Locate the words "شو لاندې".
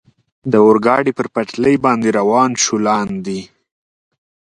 2.63-3.41